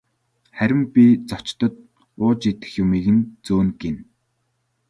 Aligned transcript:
Харин 0.59 0.79
би 0.93 1.05
зочдод 1.29 1.75
ууж 2.23 2.39
идэх 2.51 2.71
юмыг 2.83 3.05
нь 3.15 3.27
зөөнө 3.45 3.73
гэнэ. 3.81 4.01